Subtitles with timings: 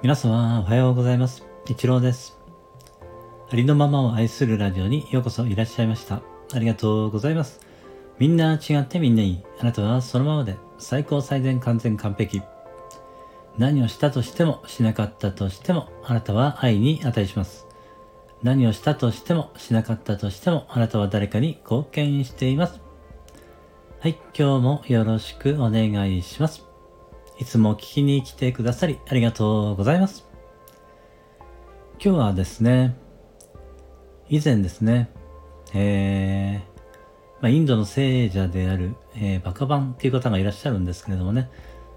[0.00, 1.44] 皆様おはようございます。
[1.66, 2.38] 一郎です。
[3.50, 6.22] ありのままを愛するラジオにようこそいらっしゃいました。
[6.52, 7.58] ありがとうございます。
[8.16, 9.44] みんな違ってみんないい。
[9.58, 12.42] あなたはそのままで最高最善完全完璧。
[13.58, 17.66] 何をしたとしてもしなかったとしてもあなたは愛に値します。
[18.44, 22.80] 何をしたとしてもしなかったとしてもあなたは誰かに貢献しています。
[23.98, 26.67] はい、今日もよろしくお願いします。
[27.38, 30.26] いつも聞きに来てくださりありがとうございます。
[32.02, 32.96] 今日はですね、
[34.28, 35.08] 以前ですね、
[35.72, 41.48] えー、まあ、インドの聖者である、えー、バカバンっていう方がいらっしゃるんですけれどもね、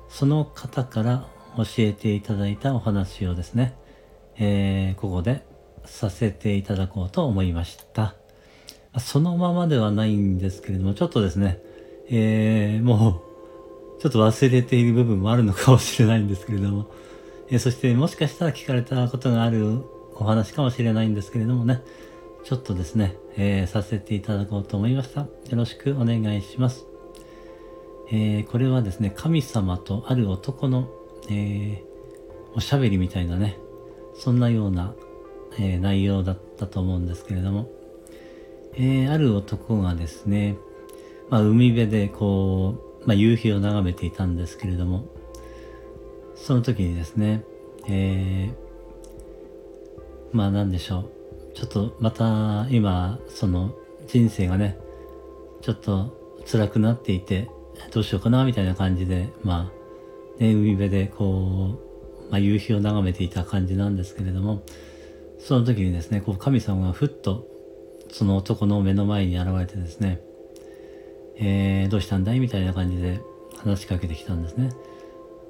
[0.09, 1.27] その方から
[1.58, 3.76] 教えていただいたお話をですね、
[4.38, 5.44] えー、ここで
[5.86, 8.14] させていただこうと思いました。
[9.00, 11.59] そのままではないんですけれども、ちょっとですね、
[12.09, 13.30] えー、もう、
[14.02, 16.88] ちょっと忘れている部分もあるのかもしれないんですけれども、
[17.52, 19.84] え、そしてもしかしたら聞かれたことがある
[20.16, 21.84] お話かもしれないんですけれどもね、
[22.44, 25.22] ちょっとですね、えー、させていただこうと思いました。
[25.22, 26.88] よろしくお願いします。
[28.09, 30.90] えー、これはですね、神様とある男の、
[31.30, 33.59] えー、おしゃべりみたいなね、
[34.16, 34.95] そんなような、
[35.59, 37.70] え、内容だったと思うんですけれども、
[38.73, 40.58] え、ある男がですね、
[41.30, 45.05] まあ、海辺でこう、まあ、夕日を眺めていたんですけれども、
[46.35, 47.44] その時にですね、
[47.88, 51.11] えー、まあなんでしょう。
[51.53, 53.75] ちょっとまた今、その
[54.07, 54.77] 人生がね、
[55.61, 56.17] ちょっと
[56.49, 57.49] 辛くなっていて、
[57.91, 59.72] どうしようかなみたいな感じで、ま
[60.39, 61.79] あ、ね、海辺でこ
[62.27, 64.63] う、まあ夕日を眺めていた感じなんですけれども、
[65.39, 67.47] その時にですね、こう神様がふっと
[68.09, 70.22] その男の目の前に現れてですね、
[71.44, 72.39] えー、どうしたんだい？
[72.39, 73.20] みたいな感じで
[73.58, 74.70] 話しかけてきたんですね。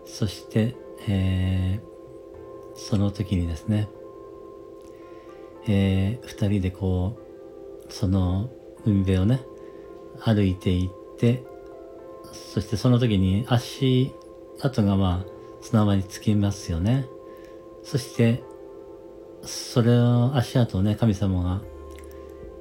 [0.06, 0.76] そして、
[1.10, 3.90] えー、その時にですね、
[5.68, 7.18] えー、二人でこ
[7.90, 8.50] う、その
[8.86, 9.42] 海辺をね、
[10.22, 11.44] 歩いていって、
[12.32, 14.14] そしてその時に足
[14.62, 15.32] 跡がまあ
[15.62, 17.06] 砂場につきますよね。
[17.84, 18.42] そして、
[19.44, 21.62] それを足跡をね、神様が、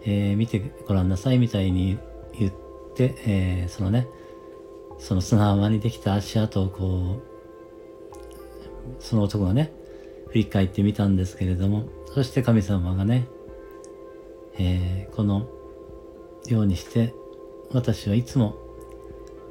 [0.04, 1.96] えー、見てごらんなさいみたいに
[2.36, 2.69] 言って、
[3.04, 4.08] えー、そのね、
[4.98, 9.72] その砂浜にできた足跡をこう、その男がね、
[10.28, 13.26] 振り返ってみたんですけれども、そして神様がね、
[14.58, 15.48] えー、この
[16.46, 17.14] ようにして、
[17.72, 18.56] 私はいつも、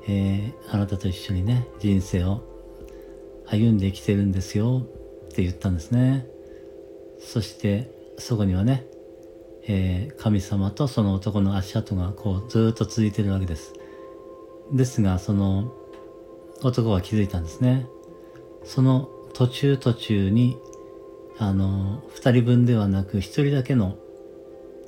[0.07, 2.41] えー、あなたと一緒にね、人生を
[3.47, 4.85] 歩んできてるんですよ
[5.25, 6.27] って言ったんですね。
[7.19, 8.85] そして、そこにはね、
[9.67, 13.73] えー、神様とその男の足跡がこうずっと続いてるわけです。
[14.71, 15.73] ですが、その
[16.63, 17.87] 男は気づいたんですね。
[18.63, 20.57] その途中途中に、
[21.37, 23.97] あの、二人分ではなく一人だけの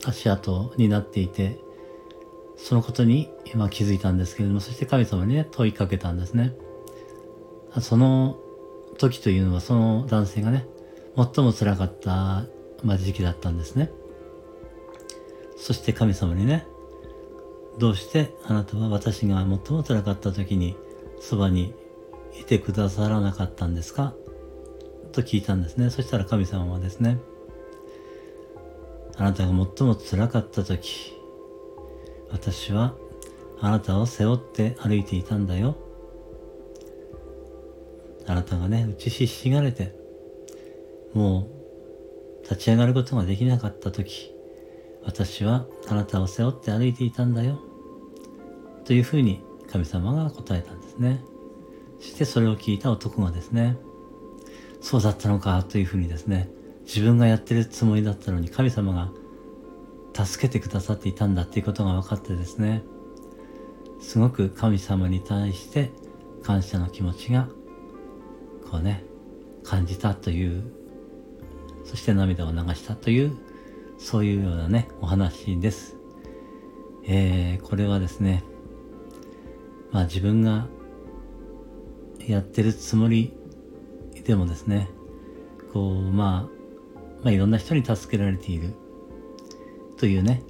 [0.06, 1.60] 足跡になっていて、
[2.58, 6.56] そのことに今気づいたんですけれども、そして神様にね、問いかけたんですね。
[7.80, 8.38] その
[8.98, 10.68] 時というのはその男性がね、
[11.16, 12.46] 最も辛かった、
[12.84, 13.92] ま、時期だったんですね。
[15.62, 16.66] そして神様にね、
[17.78, 20.76] どうしてあなたは私が最も辛かった時に
[21.20, 21.74] そばに
[22.38, 24.16] いてくださらなかったんですか？
[25.12, 25.92] と聞いたんですね。
[25.92, 27.20] そしたら神様はですね、
[29.18, 31.14] あなたが最も辛かった時、
[32.32, 32.96] 私は
[33.60, 35.76] あなたを背負って歩いていたんだよ。
[38.26, 39.94] あなたがね、打ちひしがれて、
[41.14, 41.48] も
[42.40, 44.34] う立ち上がることができなかった時、
[45.04, 47.60] 私はあなたを背負って歩いていたんだよ。
[48.86, 51.24] というふうに神様が答えたんですね。
[52.00, 53.78] そしてそれを聞いた男がですね、
[54.82, 56.50] そうだったのかというふうにですね、
[56.86, 62.84] 自分がやってるつもりだったのに神様が助けてくださっていたんだっていうことが分かってですね、
[64.02, 65.92] すごく神様に対して
[66.44, 67.48] 感謝の気持ちが、
[68.70, 69.04] こうね、
[69.64, 70.64] 感じたという、
[71.86, 73.38] そして涙を流したという、
[74.02, 75.96] そういうようなね、お話です。
[77.06, 78.44] えー、これはですね、
[79.92, 80.68] まあ自分が
[82.28, 83.32] やってるつもり
[84.26, 84.90] でもですね、
[85.72, 88.74] こう、まあ、まあいろんな人に助けられている
[89.98, 90.42] というね、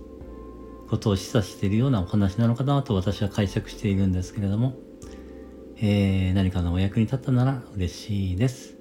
[0.89, 4.75] ことを示唆しているようなお話なのかなと私は解釈しているんですけれども、
[5.77, 8.77] えー、何かのお役に立ったなら嬉しいです。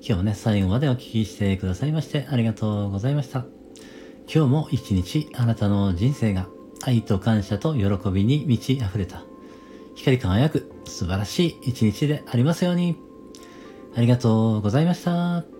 [0.00, 3.46] 今日ね、最後までお聞きしてくださいましてありがとうございました。
[4.32, 6.48] 今日も一日あなたの人生が
[6.82, 9.22] 愛と感謝と喜びに満ち溢れた
[9.94, 12.96] 光り輝く素晴らしい一日でありますように。
[13.96, 15.57] ありがとうございました。